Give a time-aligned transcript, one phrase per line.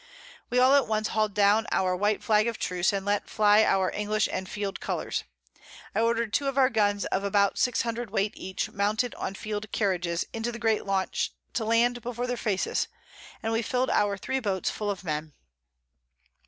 [0.49, 3.91] We all at once hal'd down our White Flag of Truce, and let fly our
[3.91, 5.25] English and Field Colours.
[5.93, 10.25] I order'd 2 of our Guns of about 600 Weight each, mounted on Field Carriages,
[10.33, 12.87] into the Great Launch to land before their Faces,
[13.43, 15.33] and we fill'd our 3 Boats full of Men.